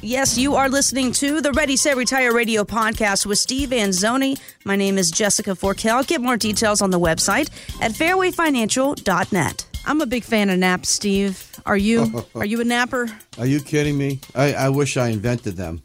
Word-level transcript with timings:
Yes, 0.00 0.38
you 0.38 0.54
are 0.54 0.68
listening 0.68 1.10
to 1.12 1.40
the 1.40 1.50
Ready 1.52 1.76
Set 1.76 1.96
Retire 1.96 2.32
Radio 2.32 2.62
podcast 2.62 3.26
with 3.26 3.36
Steve 3.38 3.70
Anzuoni. 3.70 4.40
My 4.64 4.76
name 4.76 4.96
is 4.96 5.10
Jessica 5.10 5.50
Forkel. 5.50 6.06
Get 6.06 6.20
more 6.20 6.36
details 6.36 6.80
on 6.80 6.90
the 6.90 7.00
website 7.00 7.50
at 7.82 7.90
fairwayfinancial.net. 7.92 9.66
I'm 9.86 10.00
a 10.00 10.06
big 10.06 10.22
fan 10.22 10.50
of 10.50 10.58
naps, 10.60 10.88
Steve. 10.88 11.50
Are 11.66 11.76
you? 11.76 12.24
Are 12.36 12.44
you 12.44 12.60
a 12.60 12.64
napper? 12.64 13.08
Are 13.38 13.46
you 13.46 13.60
kidding 13.60 13.98
me? 13.98 14.20
I, 14.36 14.54
I 14.54 14.68
wish 14.68 14.96
I 14.96 15.08
invented 15.08 15.56
them. 15.56 15.82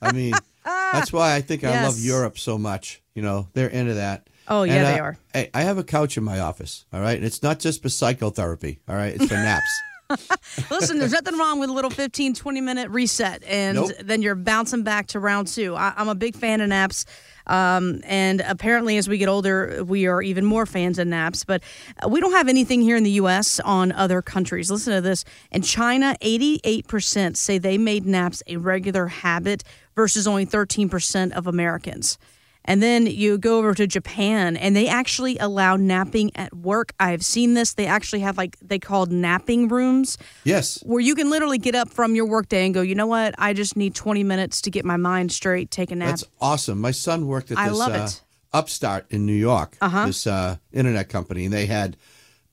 I 0.00 0.12
mean, 0.12 0.32
that's 0.64 1.12
why 1.12 1.34
I 1.34 1.42
think 1.42 1.62
I 1.62 1.82
love 1.84 1.98
Europe 1.98 2.38
so 2.38 2.56
much. 2.56 3.02
You 3.14 3.20
know, 3.20 3.48
they're 3.52 3.68
into 3.68 3.94
that. 3.94 4.26
Oh, 4.48 4.62
yeah, 4.62 4.76
And, 4.76 4.86
they 4.86 5.00
uh, 5.00 5.04
are. 5.04 5.18
Hey, 5.34 5.50
I 5.52 5.62
have 5.62 5.76
a 5.76 5.84
couch 5.84 6.16
in 6.16 6.24
my 6.24 6.40
office. 6.40 6.86
All 6.94 7.00
right, 7.00 7.16
and 7.16 7.26
it's 7.26 7.42
not 7.42 7.60
just 7.60 7.82
for 7.82 7.90
psychotherapy. 7.90 8.80
All 8.88 8.96
right, 8.96 9.14
it's 9.14 9.26
for 9.26 9.34
naps. 9.34 9.68
Listen, 10.70 10.98
there's 10.98 11.12
nothing 11.12 11.38
wrong 11.38 11.60
with 11.60 11.70
a 11.70 11.72
little 11.72 11.90
15, 11.90 12.34
20 12.34 12.60
minute 12.60 12.90
reset, 12.90 13.42
and 13.44 13.76
Nope. 13.76 13.90
then 14.02 14.22
you're 14.22 14.34
bouncing 14.34 14.82
back 14.82 15.08
to 15.08 15.20
round 15.20 15.46
two. 15.48 15.74
I, 15.76 15.92
I'm 15.96 16.08
a 16.08 16.14
big 16.14 16.34
fan 16.36 16.60
of 16.60 16.68
naps. 16.68 17.04
Um, 17.46 18.00
and 18.04 18.42
apparently, 18.46 18.96
as 18.96 19.08
we 19.08 19.18
get 19.18 19.28
older, 19.28 19.82
we 19.84 20.06
are 20.06 20.22
even 20.22 20.44
more 20.44 20.66
fans 20.66 20.98
of 20.98 21.06
naps. 21.08 21.44
But 21.44 21.62
uh, 22.04 22.08
we 22.08 22.20
don't 22.20 22.32
have 22.32 22.48
anything 22.48 22.80
here 22.80 22.96
in 22.96 23.02
the 23.02 23.10
U.S. 23.12 23.58
on 23.60 23.90
other 23.92 24.22
countries. 24.22 24.70
Listen 24.70 24.94
to 24.94 25.00
this. 25.00 25.24
In 25.50 25.62
China, 25.62 26.14
88% 26.22 27.36
say 27.36 27.58
they 27.58 27.78
made 27.78 28.06
naps 28.06 28.42
a 28.46 28.56
regular 28.56 29.06
habit 29.08 29.64
versus 29.96 30.28
only 30.28 30.46
13% 30.46 31.32
of 31.32 31.46
Americans. 31.46 32.18
And 32.64 32.82
then 32.82 33.06
you 33.06 33.38
go 33.38 33.58
over 33.58 33.74
to 33.74 33.86
Japan 33.86 34.56
and 34.56 34.76
they 34.76 34.86
actually 34.86 35.38
allow 35.38 35.76
napping 35.76 36.30
at 36.36 36.54
work. 36.54 36.92
I've 37.00 37.24
seen 37.24 37.54
this. 37.54 37.72
They 37.74 37.86
actually 37.86 38.20
have 38.20 38.36
like 38.36 38.56
they 38.60 38.78
called 38.78 39.10
napping 39.10 39.68
rooms 39.68 40.18
Yes. 40.44 40.80
where 40.84 41.00
you 41.00 41.14
can 41.14 41.30
literally 41.30 41.58
get 41.58 41.74
up 41.74 41.88
from 41.88 42.14
your 42.14 42.26
workday 42.26 42.64
and 42.66 42.74
go, 42.74 42.82
you 42.82 42.94
know 42.94 43.06
what? 43.06 43.34
I 43.38 43.54
just 43.54 43.76
need 43.76 43.94
20 43.94 44.22
minutes 44.24 44.60
to 44.62 44.70
get 44.70 44.84
my 44.84 44.96
mind 44.96 45.32
straight, 45.32 45.70
take 45.70 45.90
a 45.90 45.96
nap. 45.96 46.10
That's 46.10 46.24
awesome. 46.40 46.80
My 46.80 46.90
son 46.90 47.26
worked 47.26 47.50
at 47.50 47.58
I 47.58 47.68
this 47.70 47.78
love 47.78 47.92
uh, 47.92 48.04
it. 48.04 48.22
Upstart 48.52 49.06
in 49.10 49.26
New 49.26 49.32
York, 49.32 49.76
uh-huh. 49.80 50.06
this 50.06 50.26
uh, 50.26 50.56
internet 50.72 51.08
company, 51.08 51.44
and 51.44 51.52
they 51.54 51.66
had 51.66 51.96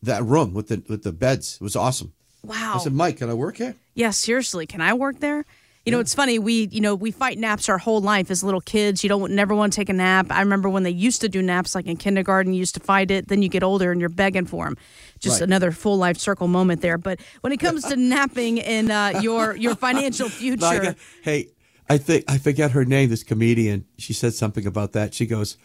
that 0.04 0.24
room 0.24 0.54
with 0.54 0.68
the 0.68 0.84
with 0.88 1.04
the 1.04 1.12
beds. 1.12 1.56
It 1.56 1.64
was 1.64 1.76
awesome. 1.76 2.14
wow. 2.44 2.74
I 2.76 2.78
said, 2.78 2.94
Mike, 2.94 3.18
can 3.18 3.30
I 3.30 3.34
work 3.34 3.58
here? 3.58 3.76
yeah, 3.96 4.12
seriously. 4.12 4.68
Can 4.68 4.80
I 4.80 4.94
work 4.94 5.20
there? 5.20 5.44
You 5.88 5.92
know, 5.94 6.02
it's 6.02 6.14
funny. 6.14 6.38
We, 6.38 6.68
you 6.70 6.82
know, 6.82 6.96
we 6.96 7.12
fight 7.12 7.38
naps 7.38 7.70
our 7.70 7.78
whole 7.78 8.02
life 8.02 8.30
as 8.30 8.44
little 8.44 8.60
kids. 8.60 9.04
You 9.04 9.08
don't 9.10 9.32
never 9.32 9.56
want 9.56 9.72
to 9.72 9.78
take 9.78 9.88
a 9.88 9.94
nap. 9.94 10.28
I 10.30 10.42
remember 10.42 10.68
when 10.70 10.84
they 10.84 10.90
used 10.92 11.22
to 11.22 11.30
do 11.30 11.42
naps, 11.42 11.74
like 11.76 11.86
in 11.86 11.96
kindergarten, 11.96 12.54
you 12.54 12.60
used 12.60 12.74
to 12.76 12.82
fight 12.82 13.10
it. 13.10 13.30
Then 13.30 13.42
you 13.42 13.48
get 13.48 13.64
older 13.64 13.90
and 13.92 14.02
you're 14.02 14.10
begging 14.10 14.46
for 14.46 14.66
them. 14.66 14.76
Just 15.20 15.40
Right. 15.40 15.48
another 15.48 15.72
full 15.72 15.96
life 15.98 16.18
circle 16.18 16.50
moment 16.50 16.82
there. 16.82 16.98
But 16.98 17.22
when 17.40 17.54
it 17.54 17.62
comes 17.62 17.86
to 17.86 17.96
napping 18.14 18.58
in 18.58 18.92
uh, 18.92 19.22
your 19.24 19.56
your 19.56 19.76
financial 19.76 20.28
future, 20.42 20.60
Like, 20.66 20.98
hey, 21.24 21.48
I 21.90 21.98
think 21.98 22.26
I 22.28 22.38
forget 22.38 22.72
her 22.72 22.84
name. 22.84 23.08
This 23.08 23.24
comedian. 23.24 23.86
She 23.98 24.12
said 24.12 24.34
something 24.34 24.68
about 24.68 24.92
that. 24.92 25.14
She 25.14 25.26
goes, 25.26 25.58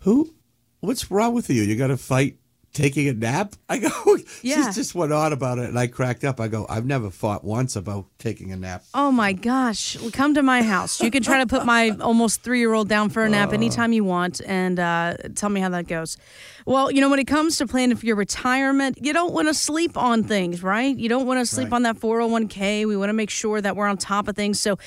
"Who? 0.00 0.34
What's 0.80 1.12
wrong 1.12 1.32
with 1.32 1.48
you? 1.48 1.62
You 1.62 1.76
got 1.76 1.88
to 1.88 1.96
fight 1.96 2.38
taking 2.72 3.08
a 3.08 3.12
nap?" 3.12 3.54
I 3.68 3.78
go, 3.78 3.88
Yeah. 4.42 4.68
She 4.68 4.74
just 4.74 4.94
went 4.94 5.12
on 5.12 5.32
about 5.32 5.58
it, 5.58 5.68
and 5.68 5.78
I 5.78 5.86
cracked 5.86 6.24
up. 6.24 6.40
I 6.40 6.48
go, 6.48 6.66
"I've 6.68 6.86
never 6.86 7.10
fought 7.10 7.44
once 7.44 7.76
about 7.76 8.06
taking 8.18 8.52
a 8.52 8.56
nap." 8.56 8.84
Oh 8.94 9.10
my 9.12 9.32
gosh. 9.32 9.96
Come 10.12 10.34
to 10.34 10.42
my 10.42 10.62
house. 10.62 11.00
You 11.00 11.10
can 11.10 11.22
try 11.22 11.38
to 11.38 11.46
put 11.46 11.64
my 11.66 11.90
almost 12.00 12.42
three 12.42 12.58
year 12.58 12.72
old 12.72 12.88
down 12.88 13.08
for 13.10 13.24
a 13.24 13.28
nap 13.28 13.52
anytime 13.52 13.92
you 13.92 14.04
want 14.04 14.40
and 14.46 14.78
uh, 14.78 15.14
tell 15.34 15.48
me 15.50 15.60
how 15.60 15.68
that 15.70 15.86
goes. 15.88 16.16
Well, 16.66 16.90
you 16.90 17.00
know, 17.00 17.08
when 17.08 17.18
it 17.18 17.24
comes 17.26 17.56
to 17.58 17.66
planning 17.66 17.96
for 17.96 18.04
your 18.06 18.16
retirement, 18.16 18.98
you 19.00 19.12
don't 19.12 19.32
want 19.32 19.48
to 19.48 19.54
sleep 19.54 19.96
on 19.96 20.22
things, 20.24 20.62
right? 20.62 20.96
You 20.96 21.08
don't 21.08 21.26
want 21.26 21.40
to 21.40 21.46
sleep 21.46 21.70
Right. 21.70 21.76
on 21.76 21.82
that 21.84 21.96
401k. 21.96 22.86
We 22.86 22.96
want 22.96 23.08
to 23.08 23.14
make 23.14 23.30
sure 23.30 23.60
that 23.60 23.76
we're 23.76 23.86
on 23.86 23.96
top 23.96 24.28
of 24.28 24.36
things. 24.36 24.60
So, 24.60 24.78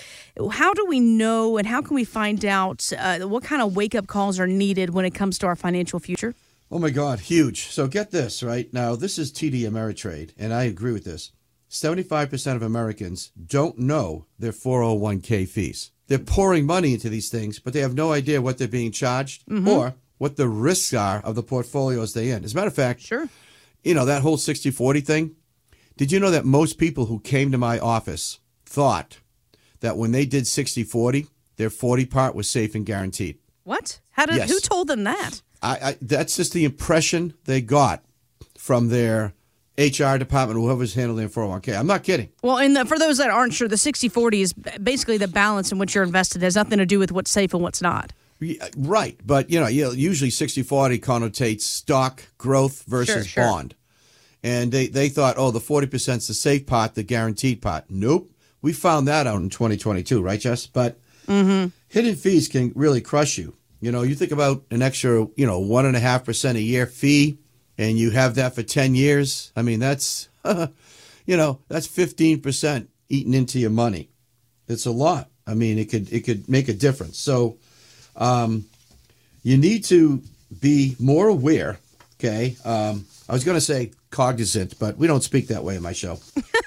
how 0.52 0.74
do 0.74 0.86
we 0.86 1.00
know 1.00 1.58
and 1.58 1.68
how 1.68 1.82
can 1.82 1.96
we 1.96 2.04
find 2.04 2.46
out 2.46 2.92
uh, 2.98 3.20
what 3.22 3.44
kind 3.44 3.62
of 3.62 3.76
wake 3.76 3.96
up 3.96 4.08
calls 4.08 4.40
are 4.40 4.48
needed 4.48 4.92
when 4.92 5.04
it 5.06 5.14
comes 5.16 5.38
to 5.40 5.48
our 5.48 5.56
financial 5.56 6.00
future? 6.00 6.36
Oh 6.74 6.80
my 6.80 6.90
God, 6.90 7.20
huge. 7.20 7.68
So 7.68 7.88
get 7.88 8.10
this, 8.10 8.42
right? 8.42 8.74
Now, 8.74 8.96
this 8.96 9.20
is 9.20 9.32
TD 9.32 9.62
Ameritrade, 9.62 10.32
and 10.40 10.52
I 10.52 10.64
agree 10.64 10.92
with 10.92 11.04
this. 11.04 11.32
75% 11.70 12.56
of 12.56 12.64
Americans 12.64 13.32
don't 13.46 13.78
know 13.78 14.26
their 14.40 14.52
401k 14.52 15.48
fees. 15.48 15.92
They're 16.08 16.18
pouring 16.18 16.66
money 16.66 16.96
into 16.96 17.10
these 17.10 17.30
things, 17.30 17.60
but 17.60 17.74
they 17.74 17.82
have 17.82 17.94
no 17.94 18.12
idea 18.12 18.42
what 18.42 18.58
they're 18.58 18.68
being 18.68 18.92
charged 18.92 19.46
mm-hmm. 19.46 19.68
or 19.68 19.94
what 20.18 20.36
the 20.36 20.48
risks 20.48 20.96
are 20.96 21.20
of 21.20 21.36
the 21.36 21.44
portfolios 21.44 22.16
they're 22.16 22.36
in. 22.36 22.44
As 22.44 22.54
a 22.54 22.56
matter 22.56 22.70
of 22.70 22.76
fact, 22.76 23.02
Sure. 23.02 23.30
you 23.84 23.94
know, 23.94 24.06
that 24.06 24.24
whole 24.24 24.38
60 24.38 24.72
40 24.72 25.02
thing. 25.02 25.36
Did 25.96 26.12
you 26.12 26.20
know 26.20 26.32
that 26.32 26.44
most 26.44 26.80
people 26.80 27.06
who 27.06 27.20
came 27.20 27.52
to 27.52 27.58
my 27.60 27.78
office 27.78 28.40
thought 28.66 29.20
that 29.82 29.96
when 29.96 30.12
they 30.12 30.26
did 30.26 30.48
60 30.48 30.84
40, 30.86 31.28
their 31.58 31.70
40 31.70 32.08
part 32.08 32.34
was 32.34 32.50
safe 32.50 32.74
and 32.74 32.84
guaranteed? 32.84 33.38
What? 33.64 34.00
How 34.10 34.26
did 34.26 34.38
Yes. 34.38 34.50
who 34.50 34.60
told 34.60 34.88
them 34.88 35.04
that? 35.04 35.44
I, 35.64 35.72
I 35.72 35.98
that's 36.02 36.36
just 36.36 36.54
the 36.54 36.66
impression 36.66 37.34
they 37.46 37.62
got 37.62 38.04
from 38.58 38.90
their 38.90 39.34
HR 39.78 40.18
department, 40.18 40.60
whoever's 40.60 40.94
handling 40.94 41.28
their 41.28 41.30
401k. 41.30 41.78
I'm 41.78 41.88
not 41.88 42.04
kidding. 42.04 42.30
Well, 42.44 42.60
and 42.60 42.76
the, 42.76 42.86
for 42.86 43.00
those 43.00 43.18
that 43.18 43.32
aren't 43.32 43.54
sure, 43.54 43.68
the 43.68 43.78
60 43.78 44.10
40 44.10 44.42
is 44.42 44.54
basically 44.54 45.18
the 45.18 45.28
balance 45.28 45.72
in 45.72 45.80
which 45.80 45.96
you're 45.96 46.04
invested. 46.04 46.44
It 46.44 46.46
has 46.46 46.56
nothing 46.56 46.78
to 46.78 46.86
do 46.86 47.00
with 47.00 47.12
what's 47.12 47.32
safe 47.32 47.54
and 47.54 47.64
what's 47.64 47.82
not. 47.82 48.14
Yeah, 48.40 48.64
uh, 48.64 48.68
Right, 48.78 49.20
but 49.26 49.50
you 49.50 49.60
know, 49.60 49.68
usually 49.68 50.30
60-40 50.30 51.00
connotates 51.00 51.62
stock 51.62 52.24
growth 52.38 52.84
versus 52.84 53.28
sure. 53.28 53.44
bond. 53.44 53.76
And 54.44 54.72
they, 54.72 54.88
they 54.88 55.08
thought, 55.08 55.36
oh, 55.38 55.52
the 55.52 55.60
40% 55.60 56.18
is 56.18 56.28
the 56.28 56.34
safe 56.34 56.68
part, 56.68 56.96
the 56.96 57.04
guaranteed 57.04 57.62
part. 57.62 57.86
Nope. 57.90 58.30
We 58.62 58.74
found 58.74 59.08
that 59.08 59.26
out 59.26 59.42
in 59.42 59.50
2022, 59.50 60.22
right, 60.22 60.40
Jess? 60.40 60.68
But 60.68 61.00
mm-hmm. 61.28 61.70
hidden 61.88 62.16
fees 62.16 62.50
can 62.50 62.74
really 62.76 63.00
crush 63.00 63.38
you. 63.38 63.56
You 63.84 63.92
know, 63.92 64.04
you 64.04 64.16
think 64.16 64.32
about 64.32 64.64
an 64.72 64.82
extra, 64.82 65.28
you 65.36 65.46
know, 65.46 65.60
1.5% 65.60 66.56
a 66.56 66.62
year 66.62 66.86
fee, 66.86 67.38
and 67.78 67.98
you 67.98 68.12
have 68.12 68.36
that 68.36 68.56
for 68.56 68.64
10 68.64 68.96
years. 68.96 69.52
I 69.58 69.62
mean, 69.62 69.82
that's, 69.82 70.30
you 70.46 71.36
know, 71.36 71.60
that's 71.68 71.86
15% 71.86 72.88
eaten 73.10 73.34
into 73.34 73.60
your 73.60 73.72
money. 73.72 74.08
It's 74.70 74.86
a 74.86 74.92
lot. 74.92 75.30
I 75.46 75.56
mean, 75.56 75.78
it 75.78 75.90
could 75.90 76.14
it 76.14 76.22
could 76.22 76.48
make 76.48 76.70
a 76.70 76.74
difference. 76.74 77.18
So, 77.18 77.58
um, 78.16 78.64
you 79.42 79.58
need 79.58 79.84
to 79.86 80.24
be 80.62 80.96
more 80.98 81.28
aware. 81.28 81.78
Okay, 82.18 82.56
um, 82.64 83.06
I 83.28 83.34
was 83.34 83.44
going 83.44 83.58
to 83.58 83.62
say 83.62 83.92
cognizant, 84.10 84.80
but 84.80 84.98
we 84.98 85.08
don't 85.08 85.24
speak 85.24 85.50
that 85.50 85.66
way 85.66 85.76
in 85.76 85.82
my 85.82 85.92
show. 85.92 86.20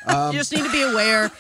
Um, 0.06 0.32
you 0.34 0.40
just 0.40 0.52
need 0.52 0.64
to 0.64 0.70
be 0.70 0.82
aware. 0.82 1.30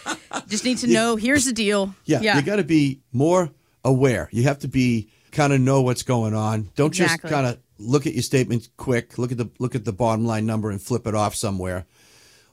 Just 0.48 0.64
need 0.64 0.78
to 0.78 0.86
know. 0.86 1.16
Here's 1.16 1.44
the 1.44 1.52
deal. 1.52 1.94
Yeah, 2.06 2.20
yeah. 2.22 2.36
you 2.36 2.42
got 2.42 2.56
to 2.56 2.64
be 2.64 3.00
more 3.12 3.50
aware. 3.84 4.30
You 4.32 4.44
have 4.44 4.60
to 4.60 4.68
be 4.68 5.10
kind 5.32 5.52
of 5.52 5.60
know 5.60 5.82
what's 5.82 6.02
going 6.02 6.34
on. 6.34 6.70
Don't 6.74 6.88
Exactly. 6.88 7.30
just 7.30 7.34
kind 7.34 7.46
of 7.46 7.58
look 7.78 8.06
at 8.06 8.14
your 8.14 8.22
statement 8.22 8.68
quick. 8.76 9.18
Look 9.18 9.32
at 9.32 9.38
the 9.38 9.50
look 9.58 9.74
at 9.74 9.84
the 9.84 9.92
bottom 9.92 10.26
line 10.26 10.46
number 10.46 10.70
and 10.70 10.80
flip 10.80 11.06
it 11.06 11.14
off 11.14 11.34
somewhere. 11.34 11.86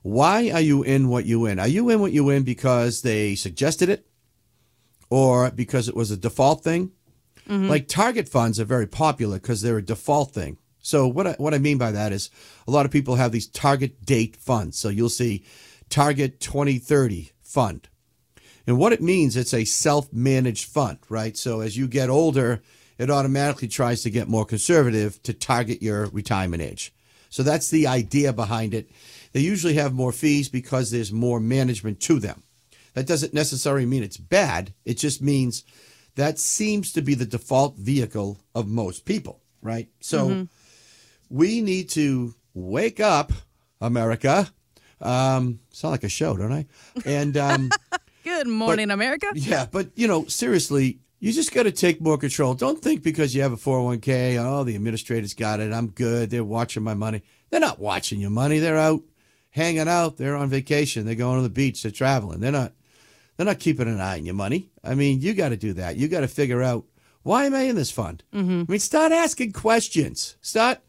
Why 0.01 0.49
are 0.51 0.61
you 0.61 0.83
in 0.83 1.07
what 1.07 1.25
you 1.25 1.45
in? 1.45 1.59
Are 1.59 1.67
you 1.67 1.89
in 1.89 2.01
what 2.01 2.11
you 2.11 2.29
in 2.29 2.43
because 2.43 3.01
they 3.03 3.35
suggested 3.35 3.89
it, 3.89 4.05
or 5.09 5.49
because 5.51 5.87
it 5.87 5.95
was 5.95 6.11
a 6.11 6.17
default 6.17 6.63
thing? 6.63 6.91
Mm-hmm. 7.47 7.69
Like 7.69 7.87
target 7.87 8.27
funds 8.27 8.59
are 8.59 8.65
very 8.65 8.87
popular 8.87 9.37
because 9.37 9.61
they're 9.61 9.77
a 9.77 9.85
default 9.85 10.31
thing. 10.33 10.57
So 10.81 11.07
what 11.07 11.27
I, 11.27 11.31
what 11.33 11.53
I 11.53 11.57
mean 11.57 11.77
by 11.77 11.91
that 11.91 12.11
is 12.11 12.29
a 12.67 12.71
lot 12.71 12.85
of 12.85 12.91
people 12.91 13.15
have 13.15 13.31
these 13.31 13.47
target 13.47 14.05
date 14.05 14.35
funds. 14.35 14.77
So 14.77 14.89
you'll 14.89 15.09
see 15.09 15.45
target 15.89 16.39
2030 16.41 17.31
fund. 17.41 17.87
And 18.65 18.77
what 18.77 18.93
it 18.93 19.01
means, 19.01 19.35
it's 19.35 19.53
a 19.53 19.65
self-managed 19.65 20.69
fund, 20.69 20.99
right? 21.09 21.35
So 21.35 21.59
as 21.59 21.77
you 21.77 21.87
get 21.87 22.09
older, 22.09 22.61
it 22.97 23.09
automatically 23.09 23.67
tries 23.67 24.01
to 24.03 24.09
get 24.09 24.27
more 24.27 24.45
conservative 24.45 25.21
to 25.23 25.33
target 25.33 25.81
your 25.81 26.07
retirement 26.07 26.61
age. 26.61 26.93
So 27.29 27.43
that's 27.43 27.69
the 27.69 27.87
idea 27.87 28.31
behind 28.31 28.73
it. 28.73 28.89
They 29.33 29.39
usually 29.41 29.73
have 29.73 29.93
more 29.93 30.11
fees 30.11 30.49
because 30.49 30.91
there's 30.91 31.11
more 31.11 31.39
management 31.39 31.99
to 32.01 32.19
them. 32.19 32.43
That 32.93 33.07
doesn't 33.07 33.33
necessarily 33.33 33.87
mean 33.87 34.03
it's 34.03 34.17
bad. 34.17 34.73
It 34.85 34.99
just 34.99 35.21
means 35.21 35.63
that 36.15 36.37
seems 36.37 36.91
to 36.93 37.01
be 37.01 37.15
the 37.15 37.25
default 37.25 37.75
vehicle 37.77 38.39
of 38.53 38.67
most 38.67 39.03
people, 39.05 39.41
right? 39.61 39.89
So 39.99 40.47
we 41.29 41.61
need 41.61 41.89
to 41.89 42.35
wake 42.53 42.99
up, 42.99 43.31
America. 43.81 44.47
Um, 45.01 45.59
sound 45.71 45.91
like 45.91 46.03
a 46.03 46.09
show, 46.09 46.37
don't 46.37 46.53
I? 46.53 46.67
And 47.05 47.35
um, 47.35 47.71
Good 48.23 48.47
morning, 48.47 48.89
America. 48.91 49.27
yeah, 49.33 49.65
but 49.69 49.89
you 49.95 50.07
know, 50.07 50.25
seriously, 50.25 50.99
you 51.19 51.31
just 51.33 51.53
got 51.53 51.63
to 51.63 51.71
take 51.71 52.01
more 52.01 52.17
control. 52.17 52.53
Don't 52.53 52.81
think 52.81 53.03
because 53.03 53.35
you 53.35 53.41
have 53.41 53.51
a 53.51 53.57
401k, 53.57 54.37
oh, 54.43 54.63
the 54.63 54.75
administrators 54.75 55.33
got 55.33 55.59
it. 55.59 55.73
I'm 55.73 55.87
good. 55.87 56.29
They're 56.29 56.43
watching 56.43 56.83
my 56.83 56.93
money. 56.93 57.21
They're 57.49 57.59
not 57.59 57.79
watching 57.79 58.19
your 58.19 58.29
money. 58.29 58.59
They're 58.59 58.77
out 58.77 59.01
hanging 59.49 59.87
out. 59.87 60.17
They're 60.17 60.35
on 60.35 60.49
vacation. 60.49 61.05
They're 61.05 61.15
going 61.15 61.37
to 61.37 61.43
the 61.43 61.49
beach. 61.49 61.83
They're 61.83 61.91
traveling. 61.91 62.39
They're 62.39 62.51
not. 62.51 62.73
They're 63.35 63.45
not 63.45 63.59
keeping 63.59 63.87
an 63.87 63.99
eye 63.99 64.19
on 64.19 64.25
your 64.25 64.35
money. 64.35 64.69
I 64.83 64.95
mean, 64.95 65.19
you 65.19 65.33
got 65.33 65.49
to 65.49 65.57
do 65.57 65.73
that. 65.73 65.97
You 65.97 66.07
got 66.07 66.21
to 66.21 66.27
figure 66.27 66.61
out 66.61 66.85
why 67.23 67.45
am 67.45 67.55
I 67.55 67.61
in 67.61 67.75
this 67.75 67.89
fund. 67.89 68.23
I 68.31 68.41
mean, 68.41 68.79
start 68.79 69.11
asking 69.11 69.53
questions. 69.53 70.37
Start, 70.41 70.79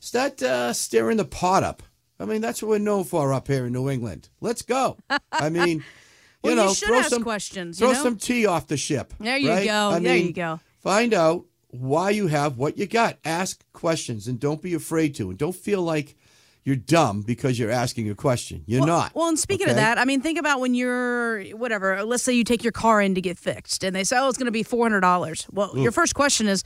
start 0.00 0.42
uh, 0.42 0.72
stirring 0.72 1.18
the 1.18 1.24
pot 1.24 1.62
up. 1.62 1.82
I 2.18 2.24
mean, 2.24 2.40
that's 2.40 2.60
what 2.62 2.70
we're 2.70 2.78
known 2.78 3.04
for 3.04 3.32
up 3.32 3.46
here 3.46 3.66
in 3.66 3.72
New 3.72 3.88
England. 3.88 4.28
Let's 4.40 4.62
go. 4.62 4.98
I 5.30 5.48
mean. 5.48 5.84
Well, 6.42 6.52
you 6.52 6.56
know, 6.56 6.72
should 6.72 6.88
throw 6.88 6.98
ask 6.98 7.10
some 7.10 7.22
questions. 7.22 7.80
you 7.80 7.86
throw 7.86 7.94
know? 7.94 8.02
some 8.02 8.16
tea 8.16 8.46
off 8.46 8.66
the 8.66 8.76
ship. 8.76 9.14
There 9.20 9.36
you 9.36 9.50
right? 9.50 9.64
go. 9.64 9.90
I 9.90 9.98
There 10.00 10.14
mean, 10.14 10.26
you 10.28 10.32
go. 10.32 10.60
Find 10.80 11.14
out 11.14 11.44
why 11.68 12.10
you 12.10 12.26
have 12.26 12.58
what 12.58 12.76
you 12.76 12.86
got. 12.86 13.18
Ask 13.24 13.64
questions 13.72 14.26
and 14.26 14.38
don't 14.38 14.60
be 14.60 14.74
afraid 14.74 15.14
to. 15.16 15.30
And 15.30 15.38
don't 15.38 15.54
feel 15.54 15.82
like 15.82 16.16
you're 16.64 16.76
dumb 16.76 17.22
because 17.22 17.58
you're 17.58 17.70
asking 17.70 18.08
a 18.10 18.14
question. 18.14 18.62
You're 18.66 18.80
well, 18.80 18.88
not. 18.88 19.14
Well, 19.14 19.28
and 19.28 19.38
speaking 19.38 19.68
of 19.68 19.76
that, 19.76 19.98
I 19.98 20.04
mean, 20.04 20.20
think 20.20 20.38
about 20.38 20.60
when 20.60 20.74
you're 20.74 21.42
whatever. 21.56 22.04
Let's 22.04 22.22
say 22.22 22.32
you 22.32 22.44
take 22.44 22.62
your 22.62 22.72
car 22.72 23.00
in 23.00 23.14
to 23.14 23.20
get 23.20 23.38
fixed, 23.38 23.82
and 23.82 23.96
they 23.96 24.04
say, 24.04 24.16
"Oh, 24.18 24.28
it's 24.28 24.38
going 24.38 24.46
to 24.46 24.52
be 24.52 24.62
four 24.62 24.84
hundred 24.84 25.00
dollars." 25.00 25.46
Well, 25.50 25.76
your 25.76 25.90
first 25.92 26.14
question 26.14 26.46
is, 26.46 26.62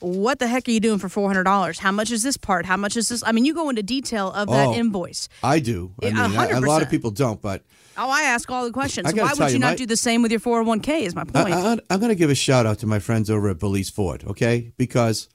"What 0.00 0.38
the 0.38 0.46
heck 0.48 0.66
are 0.68 0.70
you 0.70 0.80
doing 0.80 0.98
for 0.98 1.08
four 1.08 1.28
hundred 1.28 1.44
dollars? 1.44 1.78
How 1.78 1.92
much 1.92 2.10
is 2.10 2.22
this 2.22 2.36
part? 2.36 2.66
How 2.66 2.76
much 2.76 2.96
is 2.96 3.08
this?" 3.08 3.22
I 3.24 3.32
mean, 3.32 3.44
you 3.44 3.54
go 3.54 3.68
into 3.68 3.82
detail 3.82 4.30
of 4.32 4.48
that 4.48 4.68
Oh. 4.68 4.74
invoice. 4.74 5.28
I 5.42 5.58
do. 5.60 5.92
I 6.02 6.06
mean, 6.06 6.16
I- 6.18 6.48
a 6.50 6.60
lot 6.60 6.82
of 6.82 6.90
people 6.90 7.10
don't, 7.10 7.40
but 7.40 7.64
Oh, 7.96 8.08
I 8.08 8.22
ask 8.22 8.50
all 8.50 8.64
the 8.64 8.70
questions. 8.72 9.12
Why 9.12 9.32
would 9.34 9.38
you 9.48 9.54
you, 9.54 9.58
not 9.58 9.72
my- 9.72 9.76
do 9.76 9.84
the 9.86 9.96
same 9.96 10.22
with 10.22 10.30
your 10.30 10.40
four 10.40 10.56
hundred 10.56 10.68
one 10.68 10.80
k? 10.80 11.04
Is 11.04 11.14
my 11.14 11.24
point. 11.24 11.52
I, 11.52 11.78
I'm 11.90 12.00
going 12.00 12.08
to 12.08 12.14
give 12.14 12.30
a 12.30 12.34
shout 12.34 12.64
out 12.66 12.78
to 12.78 12.86
my 12.86 12.98
friends 12.98 13.28
over 13.28 13.48
at 13.50 13.58
Balise 13.58 13.90
Ford, 13.92 14.24
okay? 14.26 14.72
Because 14.78 15.28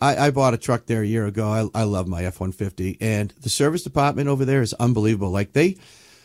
I, 0.00 0.26
I 0.26 0.30
bought 0.30 0.52
a 0.52 0.58
truck 0.58 0.84
there 0.86 1.02
a 1.02 1.06
year 1.06 1.24
ago. 1.26 1.48
I, 1.74 1.80
I 1.80 1.84
love 1.84 2.06
my 2.06 2.24
F 2.24 2.40
150, 2.40 2.98
and 3.00 3.32
the 3.40 3.48
service 3.48 3.82
department 3.82 4.28
over 4.28 4.44
there 4.44 4.60
is 4.60 4.74
unbelievable. 4.74 5.30
Like, 5.30 5.52
they, 5.54 5.78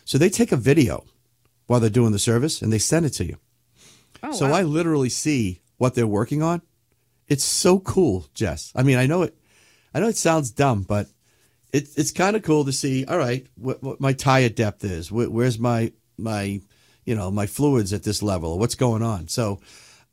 so 0.04 0.18
they 0.18 0.30
take 0.30 0.52
a 0.52 0.58
video 0.58 1.06
while 1.68 1.80
they're 1.80 1.90
doing 1.90 2.12
the 2.12 2.20
service 2.20 2.62
and 2.62 2.74
they 2.74 2.80
send 2.80 3.06
it 3.06 3.12
to 3.12 3.26
you. 3.26 3.38
oh, 4.24 4.34
so 4.34 4.50
wow. 4.50 4.56
I 4.56 4.64
literally 4.64 5.08
see 5.10 5.62
what 5.78 5.94
they're 5.94 6.08
working 6.08 6.42
on. 6.42 6.62
It's 7.30 7.44
so 7.44 7.80
cool, 7.80 8.26
Jess. 8.34 8.72
I 8.76 8.84
mean, 8.84 8.98
I 8.98 9.06
know 9.06 9.22
it. 9.22 9.36
I 9.94 10.00
know 10.00 10.08
it 10.08 10.18
sounds 10.18 10.52
dumb, 10.52 10.84
but 10.84 11.08
it, 11.72 11.88
it's 11.96 12.12
kind 12.12 12.36
of 12.36 12.44
cool 12.44 12.66
to 12.66 12.72
see. 12.72 13.06
All 13.06 13.18
right, 13.18 13.46
what, 13.56 13.82
what 13.84 14.02
my 14.02 14.14
tire 14.14 14.50
depth 14.50 14.84
is. 14.84 15.12
Where, 15.12 15.30
where's 15.30 15.60
my 15.60 15.92
my 16.18 16.62
you 17.06 17.16
know 17.16 17.32
my 17.32 17.46
fluids 17.48 17.94
at 17.94 18.04
this 18.04 18.22
level? 18.24 18.60
What's 18.60 18.76
going 18.76 19.04
on? 19.04 19.28
So 19.28 19.60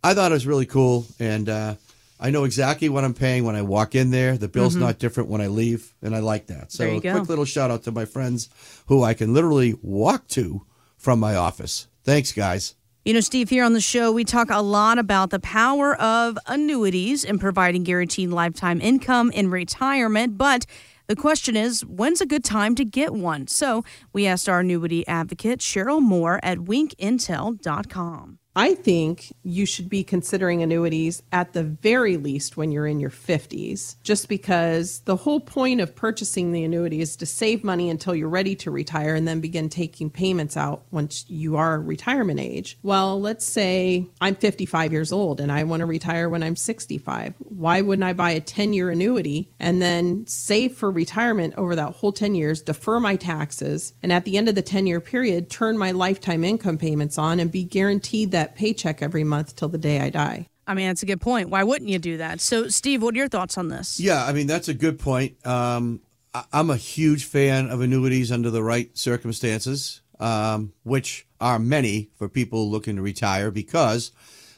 I 0.04 0.14
thought 0.14 0.30
it 0.30 0.34
was 0.34 0.46
really 0.46 0.66
cool, 0.66 1.06
and 1.18 1.48
uh, 1.48 1.74
I 2.20 2.30
know 2.30 2.44
exactly 2.44 2.88
what 2.88 3.04
I'm 3.04 3.14
paying 3.14 3.44
when 3.44 3.56
I 3.56 3.62
walk 3.62 3.94
in 3.94 4.10
there. 4.10 4.36
The 4.36 4.48
bill's 4.48 4.76
not 4.76 4.98
different 4.98 5.28
when 5.30 5.40
I 5.40 5.46
leave, 5.48 5.94
and 6.02 6.14
I 6.14 6.20
like 6.20 6.46
that. 6.48 6.72
So 6.72 6.84
Mm-hmm. 6.86 6.96
A 6.98 7.00
go. 7.00 7.12
quick 7.18 7.28
little 7.28 7.44
shout 7.44 7.70
out 7.70 7.82
to 7.84 7.92
my 7.92 8.04
friends 8.04 8.48
who 8.86 9.02
I 9.02 9.14
can 9.14 9.32
literally 9.34 9.74
walk 9.82 10.28
to 10.28 10.64
from 10.96 11.18
my 11.20 11.34
office. 11.34 11.88
Thanks, 12.04 12.32
guys. 12.32 12.74
You 13.06 13.12
know, 13.14 13.20
Steve, 13.20 13.50
here 13.50 13.62
on 13.62 13.72
the 13.72 13.80
show, 13.80 14.10
we 14.10 14.24
talk 14.24 14.50
a 14.50 14.60
lot 14.60 14.98
about 14.98 15.30
the 15.30 15.38
power 15.38 15.94
of 15.94 16.36
annuities 16.48 17.22
in 17.22 17.38
providing 17.38 17.84
guaranteed 17.84 18.30
lifetime 18.30 18.80
income 18.80 19.30
in 19.30 19.48
retirement. 19.48 20.36
But 20.36 20.66
the 21.06 21.14
question 21.14 21.54
is, 21.54 21.82
when's 21.82 22.20
a 22.20 22.26
good 22.26 22.42
time 22.42 22.74
to 22.74 22.84
get 22.84 23.14
one? 23.14 23.46
So 23.46 23.84
we 24.12 24.26
asked 24.26 24.48
our 24.48 24.58
annuity 24.58 25.06
advocate, 25.06 25.60
Cheryl 25.60 26.02
Moore 26.02 26.40
at 26.42 26.58
winkintel.com. 26.58 28.40
I 28.58 28.74
think 28.74 29.34
you 29.42 29.66
should 29.66 29.90
be 29.90 30.02
considering 30.02 30.62
annuities 30.62 31.22
at 31.30 31.52
the 31.52 31.62
very 31.62 32.16
least 32.16 32.56
when 32.56 32.72
you're 32.72 32.86
in 32.86 33.00
your 33.00 33.10
50s, 33.10 33.96
just 34.02 34.30
because 34.30 35.00
the 35.00 35.14
whole 35.14 35.40
point 35.40 35.82
of 35.82 35.94
purchasing 35.94 36.52
the 36.52 36.64
annuity 36.64 37.02
is 37.02 37.16
to 37.16 37.26
save 37.26 37.62
money 37.62 37.90
until 37.90 38.14
you're 38.14 38.30
ready 38.30 38.54
to 38.56 38.70
retire 38.70 39.14
and 39.14 39.28
then 39.28 39.42
begin 39.42 39.68
taking 39.68 40.08
payments 40.08 40.56
out 40.56 40.84
once 40.90 41.26
you 41.28 41.56
are 41.56 41.78
retirement 41.78 42.40
age. 42.40 42.78
Well, 42.82 43.20
let's 43.20 43.44
say 43.44 44.06
I'm 44.22 44.34
55 44.34 44.90
years 44.90 45.12
old 45.12 45.38
and 45.38 45.52
I 45.52 45.64
want 45.64 45.80
to 45.80 45.86
retire 45.86 46.30
when 46.30 46.42
I'm 46.42 46.56
65. 46.56 47.34
Why 47.40 47.82
wouldn't 47.82 48.08
I 48.08 48.14
buy 48.14 48.30
a 48.30 48.40
10 48.40 48.72
year 48.72 48.88
annuity 48.88 49.50
and 49.60 49.82
then 49.82 50.26
save 50.26 50.74
for 50.74 50.90
retirement 50.90 51.52
over 51.58 51.76
that 51.76 51.92
whole 51.92 52.12
10 52.12 52.34
years, 52.34 52.62
defer 52.62 53.00
my 53.00 53.16
taxes, 53.16 53.92
and 54.02 54.10
at 54.10 54.24
the 54.24 54.38
end 54.38 54.48
of 54.48 54.54
the 54.54 54.62
10 54.62 54.86
year 54.86 55.02
period, 55.02 55.50
turn 55.50 55.76
my 55.76 55.90
lifetime 55.90 56.42
income 56.42 56.78
payments 56.78 57.18
on 57.18 57.38
and 57.38 57.52
be 57.52 57.62
guaranteed 57.62 58.30
that 58.30 58.45
paycheck 58.54 59.02
every 59.02 59.24
month 59.24 59.56
till 59.56 59.68
the 59.68 59.78
day 59.78 60.00
I 60.00 60.10
die? 60.10 60.46
I 60.66 60.74
mean, 60.74 60.88
that's 60.88 61.02
a 61.02 61.06
good 61.06 61.20
point. 61.20 61.48
Why 61.48 61.62
wouldn't 61.62 61.90
you 61.90 61.98
do 61.98 62.16
that? 62.18 62.40
So, 62.40 62.68
Steve, 62.68 63.02
what 63.02 63.14
are 63.14 63.18
your 63.18 63.28
thoughts 63.28 63.56
on 63.56 63.68
this? 63.68 64.00
Yeah, 64.00 64.24
I 64.24 64.32
mean 64.32 64.46
that's 64.46 64.68
a 64.68 64.74
good 64.74 64.98
point. 64.98 65.44
Um, 65.46 66.00
I, 66.34 66.44
I'm 66.52 66.70
a 66.70 66.76
huge 66.76 67.24
fan 67.24 67.70
of 67.70 67.80
annuities 67.80 68.32
under 68.32 68.50
the 68.50 68.62
right 68.62 68.96
circumstances, 68.96 70.00
um, 70.18 70.72
which 70.82 71.26
are 71.40 71.58
many 71.58 72.10
for 72.16 72.28
people 72.28 72.70
looking 72.70 72.96
to 72.96 73.02
retire, 73.02 73.50
because 73.50 74.10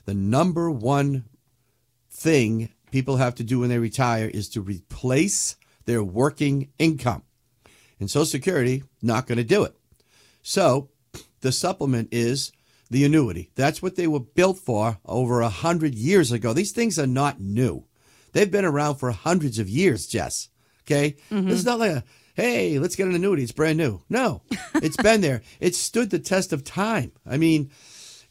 the 0.06 0.14
number 0.14 0.70
one 0.70 1.24
thing 2.10 2.70
people 2.90 3.16
have 3.16 3.34
to 3.34 3.44
do 3.44 3.60
when 3.60 3.68
they 3.68 3.78
retire 3.78 4.28
is 4.28 4.48
to 4.50 4.62
replace 4.62 5.56
their 5.84 6.02
working 6.02 6.70
income, 6.78 7.22
and 8.00 8.10
Social 8.10 8.24
Security 8.26 8.82
not 9.02 9.26
going 9.26 9.38
to 9.38 9.44
do 9.44 9.64
it. 9.64 9.74
So, 10.42 10.88
the 11.40 11.52
supplement 11.52 12.08
is 12.10 12.52
the 12.90 13.04
annuity. 13.04 13.50
That's 13.54 13.82
what 13.82 13.96
they 13.96 14.06
were 14.06 14.20
built 14.20 14.58
for 14.58 14.98
over 15.04 15.40
a 15.40 15.48
hundred 15.48 15.94
years 15.94 16.32
ago. 16.32 16.52
These 16.52 16.72
things 16.72 16.98
are 16.98 17.06
not 17.06 17.40
new. 17.40 17.84
They've 18.32 18.50
been 18.50 18.64
around 18.64 18.96
for 18.96 19.10
hundreds 19.10 19.58
of 19.58 19.68
years, 19.68 20.06
Jess. 20.06 20.48
Okay? 20.86 21.16
This 21.30 21.60
is 21.60 21.60
mm-hmm. 21.60 21.68
not 21.68 21.78
like 21.78 21.90
a, 21.90 22.04
hey, 22.34 22.78
let's 22.78 22.96
get 22.96 23.08
an 23.08 23.14
annuity. 23.14 23.42
It's 23.42 23.52
brand 23.52 23.78
new. 23.78 24.02
No, 24.08 24.42
it's 24.76 24.96
been 24.96 25.20
there. 25.20 25.42
It's 25.60 25.78
stood 25.78 26.10
the 26.10 26.18
test 26.18 26.52
of 26.52 26.64
time. 26.64 27.12
I 27.26 27.36
mean, 27.36 27.70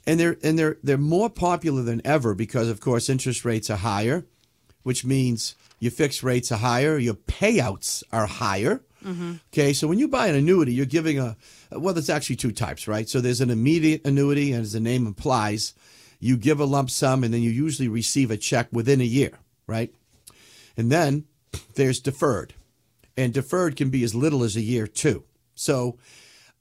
and 0.07 0.19
they're 0.19 0.37
and 0.41 0.57
they're 0.57 0.77
they're 0.81 0.97
more 0.97 1.29
popular 1.29 1.83
than 1.83 2.01
ever 2.05 2.33
because 2.33 2.69
of 2.69 2.79
course 2.79 3.09
interest 3.09 3.45
rates 3.45 3.69
are 3.69 3.77
higher, 3.77 4.25
which 4.83 5.05
means 5.05 5.55
your 5.79 5.91
fixed 5.91 6.23
rates 6.23 6.51
are 6.51 6.57
higher, 6.57 6.97
your 6.97 7.15
payouts 7.15 8.03
are 8.11 8.25
higher. 8.25 8.81
Okay, 9.51 9.73
so 9.73 9.87
when 9.87 9.99
you 9.99 10.07
buy 10.07 10.27
an 10.27 10.35
annuity, 10.35 10.73
you're 10.73 10.85
giving 10.85 11.19
a 11.19 11.35
well, 11.71 11.93
there's 11.93 12.09
actually 12.09 12.37
two 12.37 12.51
types, 12.51 12.87
right? 12.87 13.07
So 13.07 13.21
there's 13.21 13.41
an 13.41 13.49
immediate 13.49 14.05
annuity, 14.05 14.51
and 14.53 14.61
as 14.61 14.73
the 14.73 14.79
name 14.79 15.05
implies, 15.05 15.73
you 16.19 16.37
give 16.37 16.59
a 16.59 16.65
lump 16.65 16.89
sum 16.89 17.23
and 17.23 17.33
then 17.33 17.41
you 17.41 17.51
usually 17.51 17.87
receive 17.87 18.31
a 18.31 18.37
check 18.37 18.67
within 18.71 19.01
a 19.01 19.05
year, 19.05 19.39
right? 19.67 19.93
And 20.75 20.91
then 20.91 21.25
there's 21.75 21.99
deferred. 21.99 22.53
And 23.15 23.33
deferred 23.33 23.75
can 23.75 23.89
be 23.89 24.03
as 24.03 24.15
little 24.15 24.43
as 24.43 24.55
a 24.55 24.61
year, 24.61 24.87
too. 24.87 25.23
So 25.55 25.97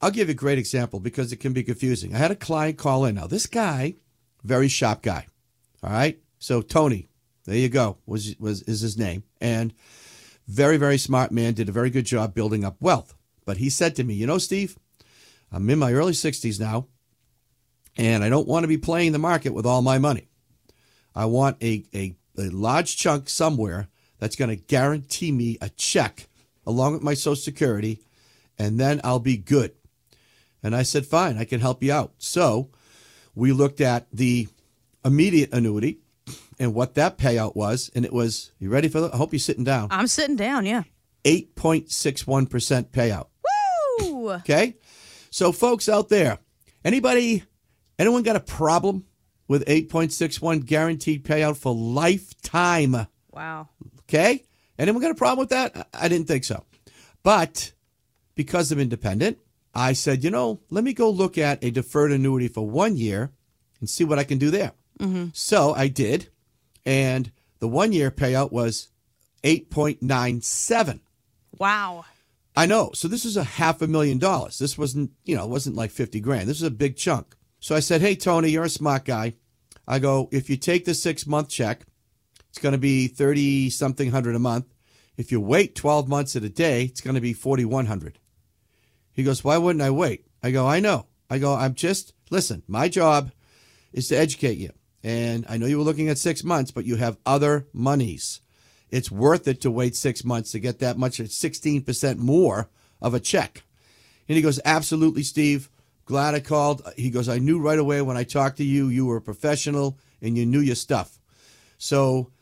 I'll 0.01 0.11
give 0.11 0.27
you 0.27 0.33
a 0.33 0.35
great 0.35 0.57
example 0.57 0.99
because 0.99 1.31
it 1.31 1.37
can 1.37 1.53
be 1.53 1.63
confusing. 1.63 2.15
I 2.15 2.19
had 2.19 2.31
a 2.31 2.35
client 2.35 2.77
call 2.77 3.05
in. 3.05 3.15
Now, 3.15 3.27
this 3.27 3.45
guy, 3.45 3.95
very 4.43 4.67
sharp 4.67 5.01
guy. 5.01 5.27
All 5.83 5.91
right. 5.91 6.19
So 6.39 6.61
Tony, 6.61 7.09
there 7.45 7.55
you 7.55 7.69
go, 7.69 7.97
was 8.05 8.35
was 8.39 8.61
is 8.63 8.81
his 8.81 8.97
name. 8.97 9.23
And 9.41 9.73
very, 10.47 10.77
very 10.77 10.97
smart 10.97 11.31
man, 11.31 11.53
did 11.53 11.69
a 11.69 11.73
very 11.73 11.89
good 11.89 12.05
job 12.05 12.33
building 12.33 12.63
up 12.63 12.77
wealth. 12.79 13.13
But 13.45 13.57
he 13.57 13.69
said 13.69 13.95
to 13.95 14.03
me, 14.03 14.13
you 14.13 14.27
know, 14.27 14.37
Steve, 14.37 14.77
I'm 15.51 15.69
in 15.69 15.79
my 15.79 15.93
early 15.93 16.13
60s 16.13 16.59
now, 16.59 16.87
and 17.97 18.23
I 18.23 18.29
don't 18.29 18.47
want 18.47 18.63
to 18.63 18.67
be 18.67 18.77
playing 18.77 19.11
the 19.11 19.19
market 19.19 19.53
with 19.53 19.65
all 19.65 19.81
my 19.81 19.97
money. 19.97 20.27
I 21.15 21.25
want 21.25 21.61
a, 21.63 21.83
a, 21.93 22.15
a 22.37 22.49
large 22.49 22.97
chunk 22.97 23.29
somewhere 23.29 23.87
that's 24.19 24.35
going 24.35 24.49
to 24.49 24.55
guarantee 24.55 25.31
me 25.31 25.57
a 25.61 25.69
check 25.69 26.27
along 26.65 26.93
with 26.93 27.03
my 27.03 27.13
Social 27.13 27.35
Security, 27.35 28.01
and 28.59 28.79
then 28.79 28.99
I'll 29.03 29.19
be 29.19 29.37
good. 29.37 29.71
And 30.61 30.75
I 30.75 30.83
said, 30.83 31.05
fine, 31.05 31.37
I 31.37 31.45
can 31.45 31.61
help 31.61 31.81
you 31.81 31.93
out. 31.93 32.13
So 32.17 32.69
we 33.35 33.51
looked 33.51 33.79
at 33.79 34.07
the 34.11 34.47
immediate 35.05 35.53
annuity 35.53 35.99
and 36.59 36.73
what 36.73 36.95
that 36.95 37.17
payout 37.17 37.55
was, 37.55 37.89
and 37.95 38.03
it 38.05 38.13
was, 38.13 38.51
you 38.59 38.69
ready 38.69 38.87
for 38.87 39.01
that? 39.01 39.13
I 39.13 39.17
hope 39.17 39.31
you're 39.33 39.39
sitting 39.39 39.63
down. 39.63 39.87
I'm 39.91 40.07
sitting 40.07 40.35
down, 40.35 40.65
yeah. 40.65 40.83
8.61% 41.23 42.89
payout. 42.89 43.27
Woo! 44.01 44.31
Okay? 44.31 44.75
So 45.29 45.51
folks 45.51 45.89
out 45.89 46.09
there, 46.09 46.39
anybody 46.83 47.43
anyone 47.99 48.23
got 48.23 48.35
a 48.35 48.39
problem 48.41 49.05
with 49.47 49.65
8.61 49.65 50.65
guaranteed 50.65 51.23
payout 51.25 51.57
for 51.57 51.73
lifetime? 51.73 53.07
Wow. 53.31 53.69
Okay? 54.01 54.43
Anyone 54.79 55.01
got 55.01 55.11
a 55.11 55.15
problem 55.15 55.39
with 55.39 55.49
that? 55.49 55.75
I- 55.93 56.05
I 56.05 56.07
didn't 56.07 56.27
think 56.27 56.43
so. 56.43 56.63
But 57.23 57.73
because 58.35 58.71
I'm 58.71 58.79
independent, 58.79 59.37
I 59.73 59.93
said, 59.93 60.23
you 60.23 60.31
know, 60.31 60.61
let 60.69 60.83
me 60.83 60.93
go 60.93 61.09
look 61.09 61.37
at 61.37 61.63
a 61.63 61.71
deferred 61.71 62.11
annuity 62.11 62.47
for 62.47 62.67
one 62.67 62.95
year 62.95 63.31
and 63.79 63.89
see 63.89 64.03
what 64.03 64.17
I 64.19 64.23
can 64.23 64.37
do 64.37 64.49
there. 64.49 64.71
Mm-hmm. 64.99 65.27
So 65.33 65.73
I 65.73 65.87
did. 65.87 66.29
And 66.87 67.33
the 67.59 67.67
one 67.67 67.91
year 67.91 68.09
payout 68.09 68.53
was 68.53 68.87
8.97. 69.43 71.01
Wow. 71.59 72.05
I 72.55 72.65
know. 72.65 72.91
So 72.93 73.09
this 73.09 73.25
is 73.25 73.35
a 73.35 73.43
half 73.43 73.81
a 73.81 73.87
million 73.87 74.19
dollars. 74.19 74.57
This 74.57 74.77
wasn't, 74.77 75.11
you 75.25 75.35
know, 75.35 75.43
it 75.43 75.49
wasn't 75.49 75.75
like 75.75 75.91
50 75.91 76.21
grand. 76.21 76.47
This 76.47 76.57
is 76.57 76.63
a 76.63 76.71
big 76.71 76.95
chunk. 76.95 77.35
So 77.59 77.75
I 77.75 77.81
said, 77.81 77.99
hey, 77.99 78.15
Tony, 78.15 78.51
you're 78.51 78.63
a 78.63 78.69
smart 78.69 79.03
guy. 79.03 79.33
I 79.85 79.99
go, 79.99 80.29
if 80.31 80.49
you 80.49 80.55
take 80.55 80.85
the 80.85 80.93
six 80.93 81.27
month 81.27 81.49
check, 81.49 81.85
it's 82.49 82.57
going 82.57 82.71
to 82.71 82.79
be 82.79 83.07
30 83.07 83.69
something 83.69 84.11
hundred 84.11 84.35
a 84.35 84.39
month. 84.39 84.73
If 85.17 85.29
you 85.29 85.41
wait 85.41 85.75
12 85.75 86.07
months 86.07 86.37
at 86.37 86.43
a 86.43 86.49
day, 86.49 86.83
it's 86.83 87.01
going 87.01 87.15
to 87.15 87.21
be 87.21 87.33
4,100. 87.33 88.17
He 89.11 89.23
goes, 89.23 89.43
why 89.43 89.57
wouldn't 89.57 89.83
I 89.83 89.89
wait? 89.89 90.25
I 90.41 90.51
go, 90.51 90.65
I 90.65 90.79
know. 90.79 91.07
I 91.29 91.37
go, 91.37 91.53
I'm 91.53 91.73
just, 91.73 92.13
listen, 92.29 92.63
my 92.65 92.87
job 92.87 93.31
is 93.91 94.07
to 94.07 94.15
educate 94.15 94.57
you. 94.57 94.71
And 95.07 95.45
I 95.47 95.55
know 95.55 95.67
you 95.67 95.77
were 95.77 95.85
looking 95.85 96.09
at 96.09 96.17
six 96.17 96.43
months, 96.43 96.69
but 96.69 96.83
you 96.83 96.97
have 96.97 97.17
other 97.25 97.65
monies. 97.71 98.41
It's 98.89 99.09
worth 99.09 99.47
it 99.47 99.61
to 99.61 99.71
wait 99.71 99.95
six 99.95 100.25
months 100.25 100.51
to 100.51 100.59
get 100.59 100.79
that 100.79 100.97
much, 100.97 101.19
16% 101.19 102.17
more 102.17 102.69
of 103.01 103.13
a 103.13 103.21
check. 103.21 103.63
And 104.27 104.35
he 104.35 104.41
goes, 104.41 104.59
absolutely, 104.65 105.23
Steve. 105.23 105.69
Glad 106.03 106.35
I 106.35 106.41
called. 106.41 106.81
He 106.97 107.09
goes, 107.09 107.29
I 107.29 107.37
knew 107.37 107.57
right 107.57 107.79
away 107.79 108.01
when 108.01 108.17
I 108.17 108.25
talked 108.25 108.57
to 108.57 108.65
you, 108.65 108.89
you 108.89 109.05
were 109.05 109.15
a 109.15 109.21
professional 109.21 109.97
and 110.21 110.37
you 110.37 110.45
knew 110.45 110.59
your 110.59 110.75
stuff. 110.75 111.17
So 111.77 112.33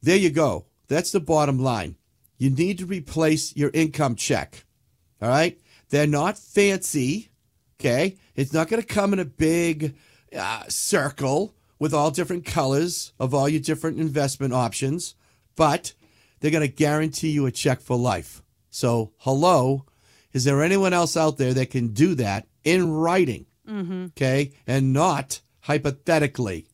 there 0.00 0.16
you 0.16 0.30
go. 0.30 0.66
That's 0.86 1.10
the 1.10 1.18
bottom 1.18 1.58
line. 1.58 1.96
You 2.38 2.50
need 2.50 2.78
to 2.78 2.86
replace 2.86 3.56
your 3.56 3.72
income 3.74 4.14
check. 4.14 4.64
All 5.20 5.28
right? 5.28 5.60
They're 5.90 6.06
not 6.06 6.38
fancy. 6.38 7.30
Okay? 7.80 8.16
It's 8.36 8.52
not 8.52 8.68
going 8.68 8.80
to 8.80 8.86
come 8.86 9.12
in 9.12 9.18
a 9.18 9.24
big 9.24 9.96
uh, 10.32 10.62
circle 10.68 11.56
with 11.82 11.92
all 11.92 12.12
different 12.12 12.46
colors 12.46 13.12
of 13.18 13.34
all 13.34 13.48
your 13.48 13.60
different 13.60 13.98
investment 13.98 14.54
options, 14.54 15.16
but 15.56 15.94
they're 16.38 16.52
going 16.52 16.60
to 16.60 16.72
guarantee 16.72 17.30
you 17.30 17.44
a 17.44 17.50
check 17.50 17.80
for 17.80 17.96
life. 17.96 18.40
So, 18.70 19.10
hello, 19.16 19.84
is 20.32 20.44
there 20.44 20.62
anyone 20.62 20.92
else 20.92 21.16
out 21.16 21.38
there 21.38 21.52
that 21.54 21.72
can 21.72 21.88
do 21.88 22.14
that 22.14 22.46
in 22.62 22.92
writing? 22.92 23.46
Mm-hmm. 23.68 24.04
Okay? 24.16 24.52
And 24.64 24.92
not 24.92 25.40
hypothetically. 25.62 26.68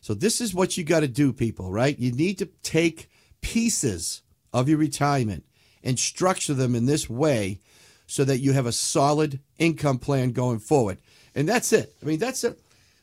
So, 0.00 0.14
this 0.14 0.40
is 0.40 0.54
what 0.54 0.78
you 0.78 0.82
got 0.82 1.00
to 1.00 1.08
do, 1.08 1.34
people, 1.34 1.70
right? 1.70 1.98
You 1.98 2.12
need 2.12 2.38
to 2.38 2.46
take 2.62 3.10
pieces 3.42 4.22
of 4.54 4.66
your 4.66 4.78
retirement 4.78 5.44
and 5.84 5.98
structure 5.98 6.54
them 6.54 6.74
in 6.74 6.86
this 6.86 7.10
way 7.10 7.60
so 8.06 8.24
that 8.24 8.38
you 8.38 8.54
have 8.54 8.64
a 8.64 8.72
solid 8.72 9.40
income 9.58 9.98
plan 9.98 10.32
going 10.32 10.60
forward. 10.60 10.96
And 11.34 11.46
that's 11.46 11.70
it. 11.74 11.94
I 12.02 12.06
mean, 12.06 12.18
that's 12.18 12.44
it. 12.44 12.58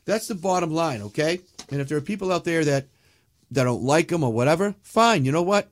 That's 0.06 0.28
the 0.28 0.34
bottom 0.34 0.72
line, 0.72 1.02
okay? 1.02 1.40
And 1.70 1.80
if 1.80 1.88
there 1.88 1.98
are 1.98 2.02
people 2.02 2.32
out 2.32 2.44
there 2.44 2.64
that 2.64 2.86
that 3.50 3.64
don't 3.64 3.82
like 3.82 4.08
them 4.08 4.24
or 4.24 4.32
whatever, 4.32 4.74
fine. 4.82 5.24
You 5.24 5.32
know 5.32 5.42
what? 5.42 5.70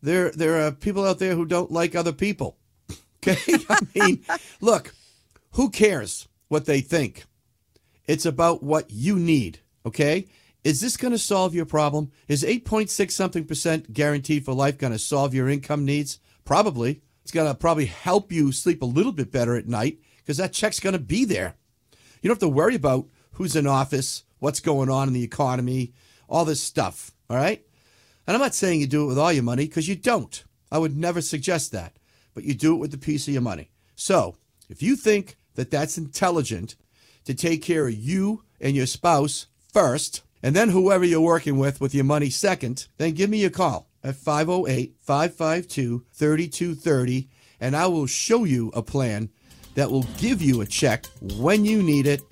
There 0.00 0.30
there 0.30 0.66
are 0.66 0.72
people 0.72 1.04
out 1.04 1.18
there 1.18 1.34
who 1.34 1.44
don't 1.44 1.70
like 1.70 1.94
other 1.94 2.12
people. 2.12 2.56
Okay? 3.24 3.38
I 3.70 3.78
mean, 3.94 4.24
look, 4.60 4.92
who 5.52 5.70
cares 5.70 6.26
what 6.48 6.64
they 6.66 6.80
think? 6.80 7.24
It's 8.08 8.26
about 8.26 8.64
what 8.64 8.90
you 8.90 9.16
need, 9.16 9.60
okay? 9.86 10.26
Is 10.64 10.80
this 10.80 10.96
going 10.96 11.12
to 11.12 11.18
solve 11.18 11.54
your 11.54 11.64
problem? 11.64 12.10
Is 12.26 12.42
8.6 12.42 13.12
something 13.12 13.44
percent 13.44 13.92
guaranteed 13.92 14.44
for 14.44 14.54
life 14.54 14.76
going 14.76 14.92
to 14.92 14.98
solve 14.98 15.34
your 15.34 15.48
income 15.48 15.84
needs? 15.84 16.18
Probably. 16.44 17.00
It's 17.22 17.30
going 17.30 17.46
to 17.46 17.54
probably 17.54 17.86
help 17.86 18.32
you 18.32 18.50
sleep 18.50 18.82
a 18.82 18.86
little 18.86 19.12
bit 19.12 19.30
better 19.30 19.54
at 19.54 19.68
night 19.68 19.98
because 20.16 20.38
that 20.38 20.52
check's 20.52 20.80
going 20.80 20.94
to 20.94 20.98
be 20.98 21.24
there. 21.24 21.54
You 22.22 22.28
don't 22.28 22.34
have 22.34 22.38
to 22.40 22.48
worry 22.48 22.74
about 22.74 23.06
who's 23.32 23.56
in 23.56 23.66
office, 23.66 24.24
what's 24.38 24.60
going 24.60 24.90
on 24.90 25.08
in 25.08 25.14
the 25.14 25.24
economy, 25.24 25.92
all 26.28 26.44
this 26.44 26.62
stuff, 26.62 27.12
all 27.28 27.36
right? 27.36 27.64
And 28.26 28.36
I'm 28.36 28.40
not 28.40 28.54
saying 28.54 28.80
you 28.80 28.86
do 28.86 29.04
it 29.04 29.08
with 29.08 29.18
all 29.18 29.32
your 29.32 29.42
money 29.42 29.66
because 29.66 29.88
you 29.88 29.96
don't. 29.96 30.44
I 30.70 30.78
would 30.78 30.96
never 30.96 31.20
suggest 31.20 31.72
that. 31.72 31.96
But 32.34 32.44
you 32.44 32.54
do 32.54 32.74
it 32.74 32.78
with 32.78 32.94
a 32.94 32.98
piece 32.98 33.28
of 33.28 33.34
your 33.34 33.42
money. 33.42 33.70
So 33.94 34.36
if 34.68 34.82
you 34.82 34.96
think 34.96 35.36
that 35.54 35.70
that's 35.70 35.98
intelligent 35.98 36.76
to 37.24 37.34
take 37.34 37.62
care 37.62 37.86
of 37.86 37.94
you 37.94 38.44
and 38.60 38.74
your 38.74 38.86
spouse 38.86 39.46
first, 39.72 40.22
and 40.42 40.56
then 40.56 40.70
whoever 40.70 41.04
you're 41.04 41.20
working 41.20 41.58
with 41.58 41.80
with 41.80 41.94
your 41.94 42.04
money 42.04 42.30
second, 42.30 42.88
then 42.96 43.12
give 43.12 43.30
me 43.30 43.44
a 43.44 43.50
call 43.50 43.88
at 44.02 44.16
508 44.16 44.94
552 44.98 46.04
3230, 46.12 47.28
and 47.60 47.76
I 47.76 47.86
will 47.86 48.06
show 48.06 48.44
you 48.44 48.70
a 48.74 48.82
plan 48.82 49.28
that 49.74 49.90
will 49.90 50.04
give 50.18 50.42
you 50.42 50.60
a 50.60 50.66
check 50.66 51.06
when 51.20 51.64
you 51.64 51.82
need 51.82 52.06
it, 52.06 52.22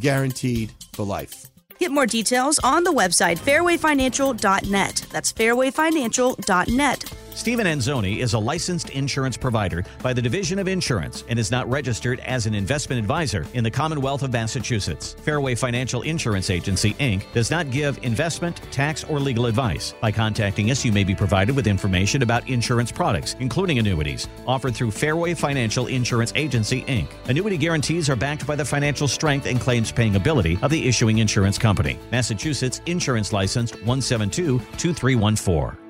guaranteed 0.00 0.72
for 0.92 1.04
life. 1.04 1.46
Get 1.78 1.90
more 1.90 2.06
details 2.06 2.58
on 2.60 2.84
the 2.84 2.92
website 2.92 3.38
fairwayfinancial.net. 3.38 5.06
That's 5.10 5.32
fairwayfinancial.net. 5.32 7.04
Stephen 7.34 7.66
Anzuoni 7.66 8.18
is 8.18 8.34
a 8.34 8.38
licensed 8.38 8.90
insurance 8.90 9.36
provider 9.36 9.82
by 10.04 10.12
the 10.12 10.22
Division 10.22 10.60
of 10.60 10.68
Insurance 10.68 11.24
and 11.28 11.36
is 11.36 11.50
not 11.50 11.68
registered 11.68 12.20
as 12.20 12.46
an 12.46 12.54
investment 12.54 13.00
advisor 13.00 13.44
in 13.54 13.64
the 13.64 13.70
Commonwealth 13.70 14.22
of 14.22 14.32
Massachusetts. 14.32 15.14
Fairway 15.14 15.56
Financial 15.56 16.02
Insurance 16.02 16.48
Agency, 16.48 16.94
Inc. 16.94 17.24
does 17.32 17.50
not 17.50 17.72
give 17.72 17.98
investment, 18.04 18.60
tax, 18.70 19.02
or 19.02 19.18
legal 19.18 19.46
advice. 19.46 19.94
By 20.00 20.12
contacting 20.12 20.70
us, 20.70 20.84
you 20.84 20.92
may 20.92 21.02
be 21.02 21.14
provided 21.14 21.56
with 21.56 21.66
information 21.66 22.22
about 22.22 22.48
insurance 22.48 22.92
products, 22.92 23.34
including 23.40 23.80
annuities, 23.80 24.28
offered 24.46 24.76
through 24.76 24.92
Fairway 24.92 25.34
Financial 25.34 25.88
Insurance 25.88 26.32
Agency, 26.36 26.82
Inc. 26.82 27.08
Annuity 27.28 27.56
guarantees 27.56 28.08
are 28.08 28.16
backed 28.16 28.46
by 28.46 28.54
the 28.54 28.64
financial 28.64 29.08
strength 29.08 29.46
and 29.46 29.60
claims 29.60 29.90
paying 29.90 30.14
ability 30.14 30.56
of 30.62 30.70
the 30.70 30.86
issuing 30.86 31.18
insurance 31.18 31.58
company. 31.58 31.98
Massachusetts 32.12 32.80
Insurance 32.86 33.32
License 33.32 33.72
172 33.72 34.60
2314. 34.76 35.83